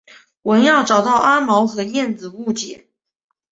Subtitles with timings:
[0.41, 2.87] 文耀找到阿毛和燕子误解。